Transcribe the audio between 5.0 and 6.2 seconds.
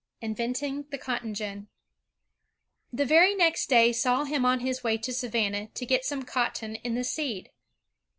Savannah to get